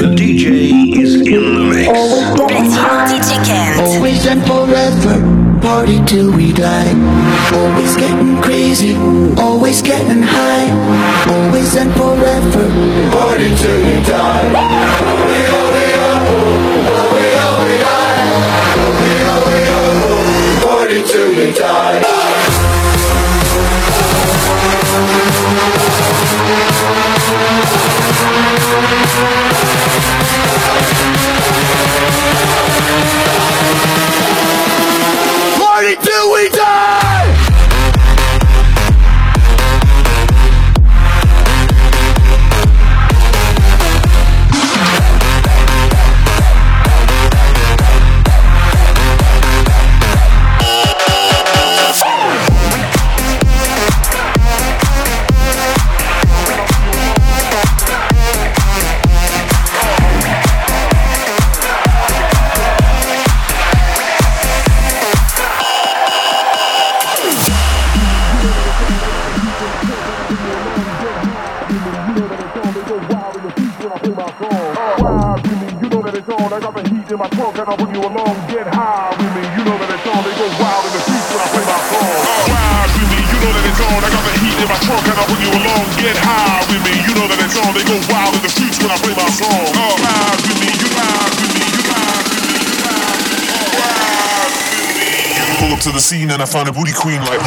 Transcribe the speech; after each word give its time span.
The 0.00 0.06
DJ 0.06 0.96
is 0.96 1.14
in 1.14 1.42
the 1.56 1.60
mix. 1.60 1.88
Platino 2.48 3.04
DJ 3.04 3.36
Kent. 3.44 3.80
Always 3.82 4.24
and 4.24 4.42
forever, 4.46 5.60
party 5.60 6.02
till 6.06 6.32
we 6.34 6.54
die. 6.54 6.88
Always 7.52 7.96
getting 7.96 8.40
crazy, 8.40 8.96
always 9.36 9.82
getting 9.82 10.22
high. 10.22 10.70
Always 11.28 11.76
and 11.76 11.92
forever, 11.92 12.64
party 13.12 13.54
till 13.56 13.76
we 13.76 14.02
die. 14.08 14.48
Party 20.62 21.02
till 21.04 21.28
we 21.36 21.52
die. 21.52 22.59
Trunk 84.84 85.04
and 85.06 85.18
I 85.18 85.24
bring 85.28 85.42
you 85.44 85.52
along. 85.52 85.84
Get 86.00 86.16
high 86.16 86.64
with 86.68 86.82
me, 86.84 86.94
you 87.04 87.12
know 87.16 87.26
that 87.28 87.38
it's 87.40 87.56
on. 87.60 87.72
They 87.76 87.84
go 87.84 87.96
wild 88.08 88.34
in 88.36 88.42
the 88.42 88.52
streets 88.52 88.78
when 88.80 88.90
I 88.90 88.98
play 89.00 89.14
my 89.14 89.28
song. 89.28 89.50
Ride 89.50 89.90
with 89.92 90.04
ride 90.04 90.40
with 90.40 90.58
me, 90.60 90.70
you 90.80 90.88
ride 90.96 91.32
with 91.36 91.52
me, 91.54 91.64
you 91.64 91.82
ride 91.90 92.24
with 92.28 92.44
me, 92.48 92.56
you 92.60 92.76
ride 92.84 93.20
with 93.28 93.42
me. 94.96 95.60
Pull 95.60 95.72
up 95.76 95.80
to 95.84 95.92
the 95.92 96.00
scene 96.00 96.30
and 96.30 96.40
I 96.42 96.46
find 96.46 96.68
a 96.68 96.72
booty 96.72 96.92
queen 96.92 97.20
like. 97.24 97.40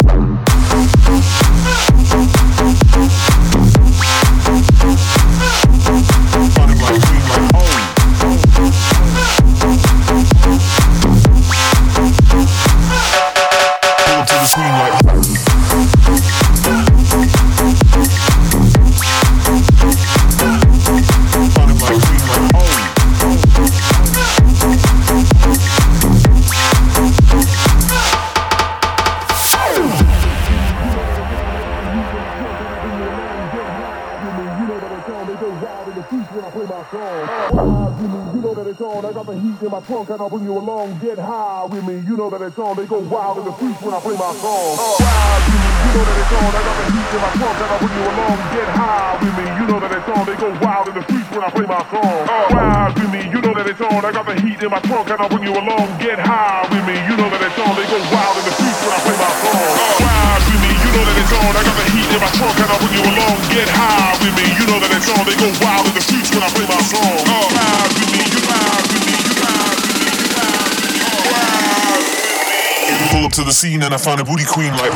In 39.63 39.71
my 39.71 39.79
trunk 39.87 40.09
and 40.09 40.19
I'll 40.19 40.29
bring 40.29 40.43
you 40.43 40.57
along. 40.57 40.99
Get 40.99 41.17
high 41.17 41.63
with 41.65 41.83
me. 41.87 42.03
You 42.03 42.17
know 42.19 42.29
that 42.29 42.41
it's 42.41 42.59
on. 42.59 42.75
They 42.75 42.85
go 42.85 42.99
wild 42.99 43.39
in 43.39 43.45
the 43.47 43.53
streets 43.55 43.79
when 43.79 43.93
I 43.95 43.99
play 44.03 44.17
my 44.19 44.31
song. 44.43 44.75
Oh. 44.75 44.99
Ride 44.99 45.43
with 45.47 45.63
me. 45.63 45.71
You 45.83 45.91
know 45.93 46.03
that 46.03 46.17
it's 46.19 46.33
on. 46.35 46.51
I 46.51 46.61
got 46.63 46.75
the 46.75 46.85
heat 46.91 47.09
in 47.13 47.21
my 47.23 47.31
trunk 47.39 47.57
and 47.63 47.69
I'll 47.71 47.79
bring 47.79 47.95
you 47.95 48.03
along. 48.11 48.37
Get 48.51 48.69
high 48.75 49.13
with 49.23 49.35
me. 49.39 49.45
You 49.55 49.65
know 49.71 49.79
that 49.79 49.91
it's 49.93 50.09
on. 50.09 50.23
They 50.27 50.35
go 50.35 50.49
wild 50.59 50.85
in 50.91 50.95
the 50.99 51.03
streets 51.07 51.29
when 51.31 51.43
I 51.43 51.49
play 51.53 51.67
my 51.67 51.81
song. 51.87 52.17
Oh. 52.27 52.55
Ride 52.55 52.93
with 52.99 53.11
me. 53.13 53.21
You 53.23 53.39
know 53.39 53.53
that 53.55 53.67
it's 53.71 53.83
on. 53.83 53.99
I 54.03 54.11
got 54.11 54.25
the 54.27 54.35
heat 54.43 54.59
in 54.59 54.69
my 54.73 54.81
trunk 54.83 55.07
and 55.07 55.19
I'll 55.21 55.31
bring 55.31 55.45
you 55.47 55.53
along. 55.55 55.87
Get 56.03 56.19
high 56.19 56.67
with 56.67 56.83
me. 56.83 56.95
You 57.07 57.15
know 57.15 57.30
that 57.31 57.41
it's 57.43 57.59
on. 57.63 57.71
They 57.80 57.87
go 57.87 57.99
wild 58.11 58.35
in 58.39 58.43
the 58.43 58.53
streets 58.57 58.80
when 58.83 58.93
I 58.93 58.99
play 59.05 59.17
my 59.21 59.31
song. 59.31 59.63
Oh. 59.80 60.03
Ride 60.03 60.43
with 60.43 60.59
me. 60.59 60.71
You 60.75 60.91
know 60.91 61.03
that 61.07 61.17
it's 61.23 61.33
on. 61.39 61.51
I 61.55 61.61
got 61.63 61.75
the 61.80 61.87
heat 61.87 62.09
in 62.11 62.19
my 62.19 62.31
trunk 62.35 62.57
and 62.59 62.67
I'll 62.67 62.81
bring 62.83 62.95
you 62.99 63.03
along. 63.15 63.37
Get 63.47 63.69
high 63.71 64.11
with 64.19 64.33
me. 64.35 64.45
You 64.59 64.65
know 64.67 64.80
that 64.83 64.91
it's 64.91 65.07
on. 65.07 65.23
They 65.23 65.37
go 65.39 65.49
wild 65.63 65.87
in 65.87 65.93
the 65.95 66.03
streets 66.03 66.30
when 66.35 66.43
I 66.43 66.49
play 66.51 66.67
my 66.67 66.81
song. 66.83 67.15
Ride 67.31 67.91
with 67.95 68.02
Pull 73.23 73.30
up 73.30 73.36
to 73.36 73.44
the 73.45 73.54
scene 73.54 73.82
and 73.84 73.94
I 73.94 73.98
find 73.98 74.20
a 74.20 74.26
booty 74.26 74.44
queen 74.44 74.73
like. 74.76 74.92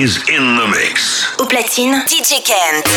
Is 0.00 0.16
in 0.28 0.56
the 0.56 0.66
mix. 0.66 1.26
Au 1.38 1.46
platine, 1.46 2.02
DJ 2.06 2.42
Kent. 2.42 2.89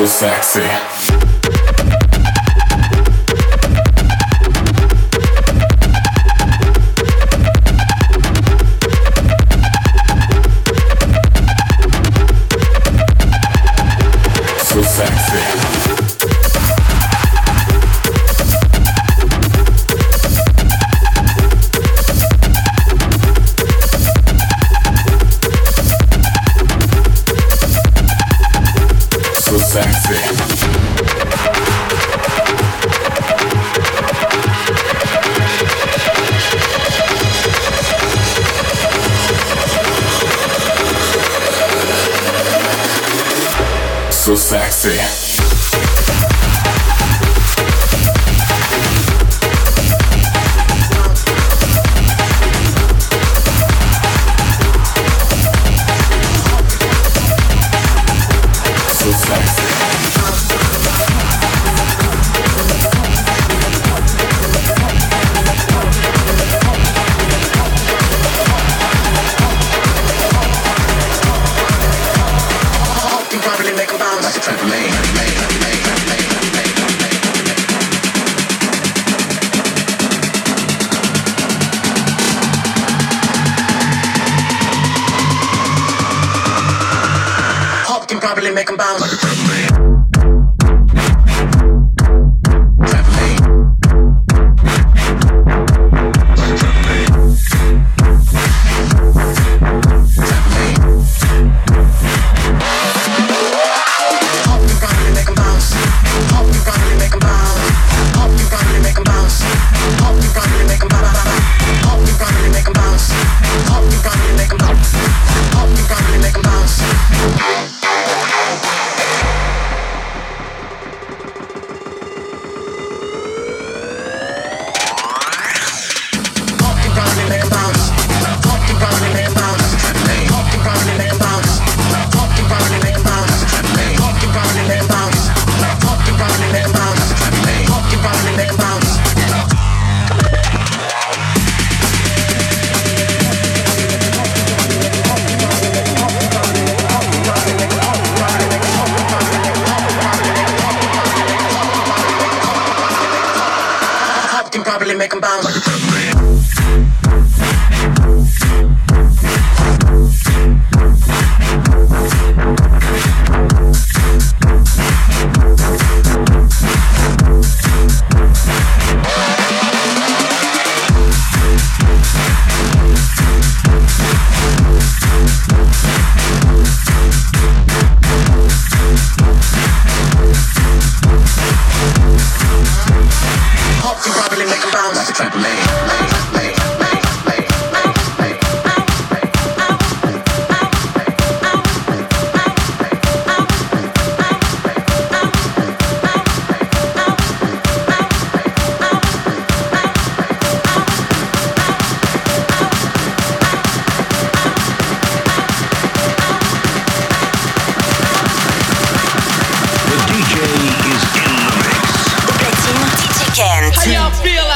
So 0.00 0.06
sexy. 0.06 1.09
How 44.30 44.36
y'all 44.36 45.19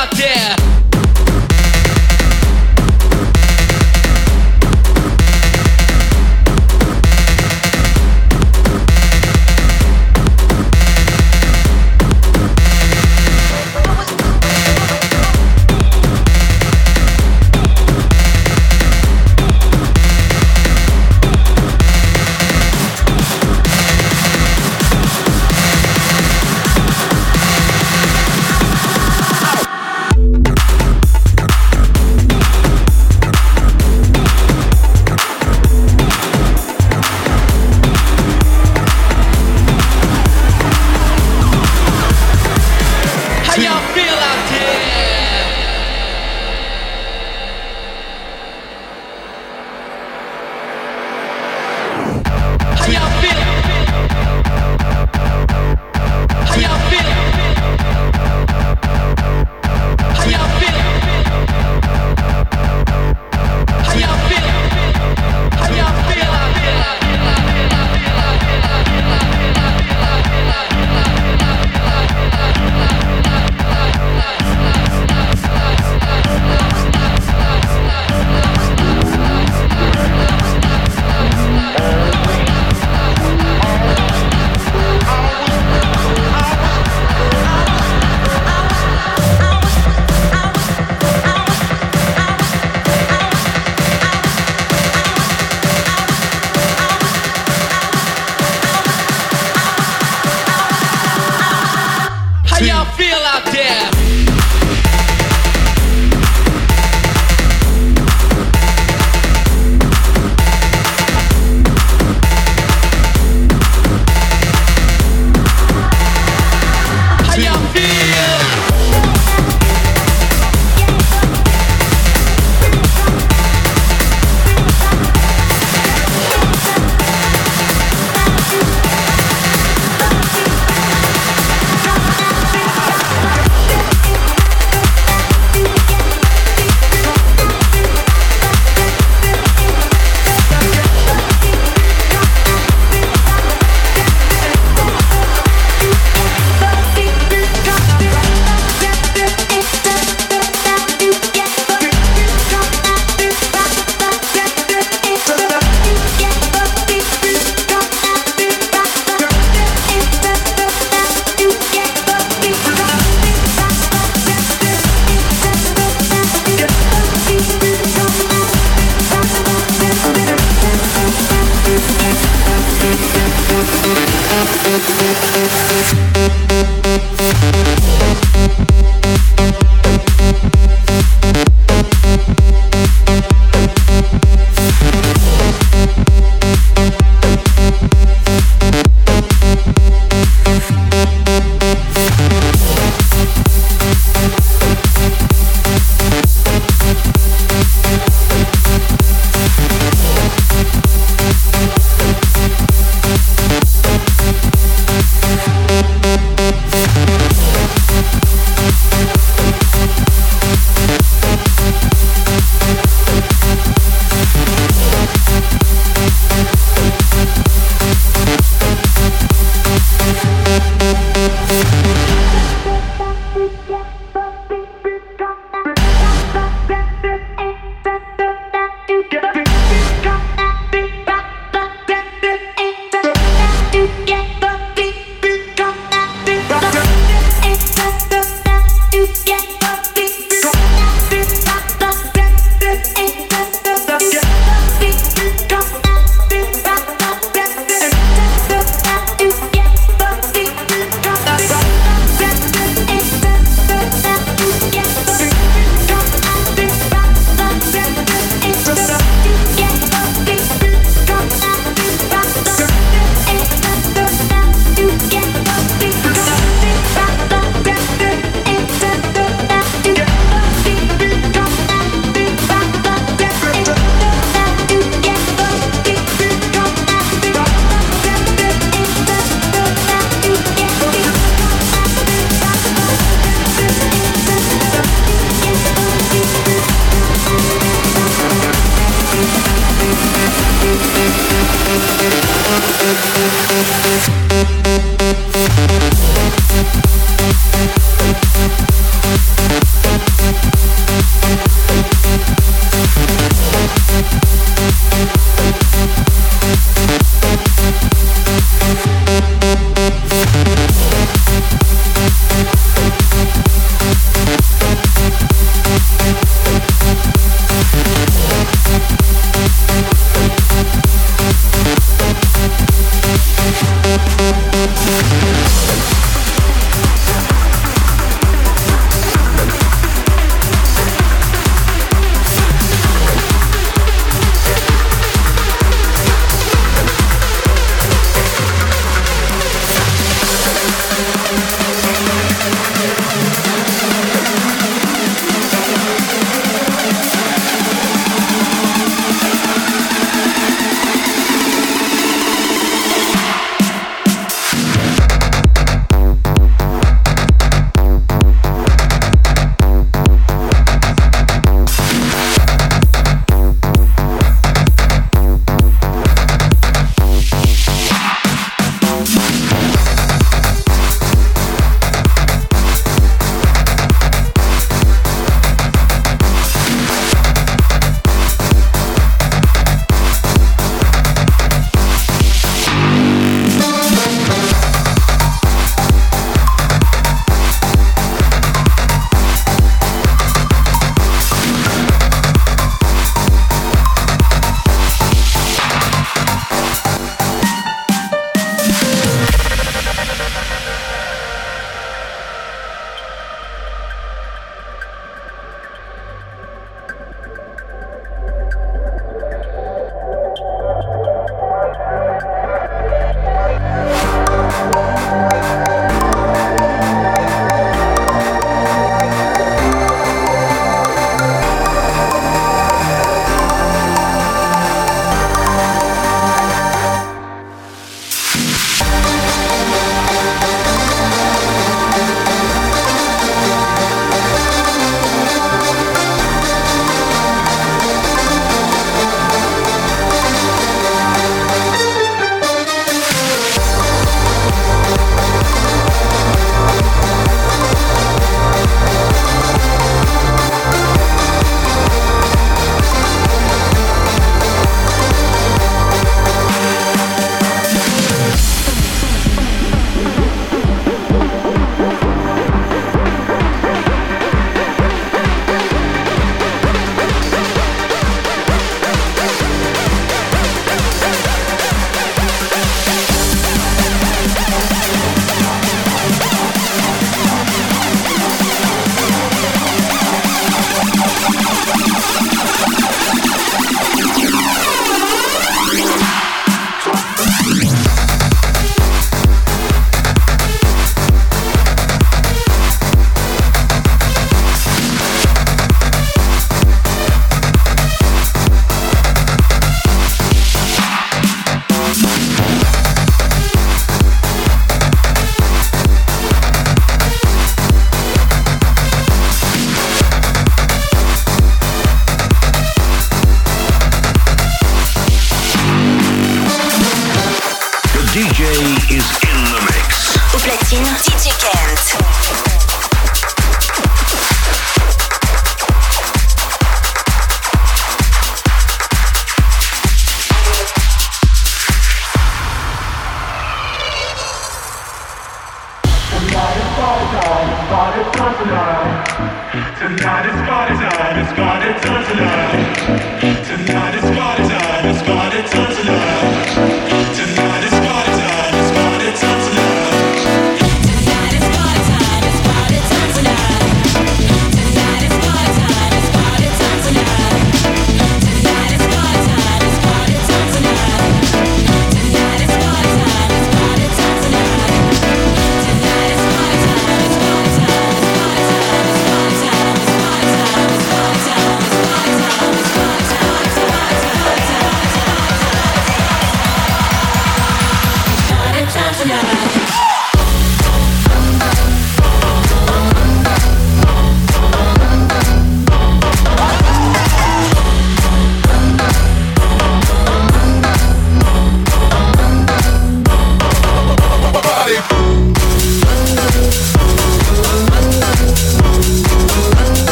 out 0.00 0.10
there? 0.16 0.59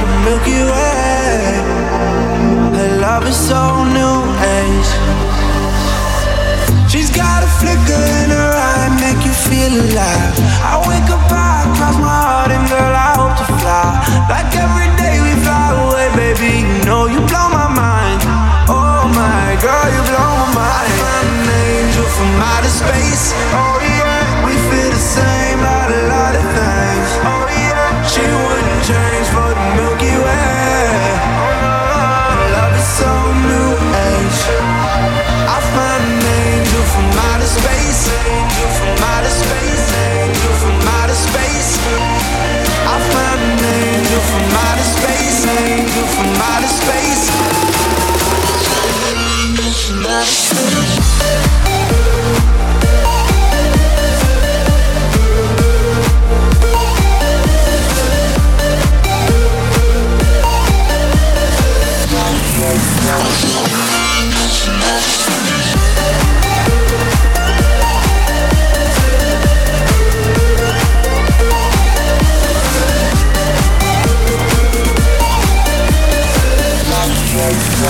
the 0.00 0.06
Milky 0.24 0.62
Way. 0.72 1.62
Her 2.76 3.00
love 3.00 3.26
is 3.26 3.36
so 3.36 3.71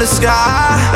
the 0.00 0.06
sky. 0.06 0.89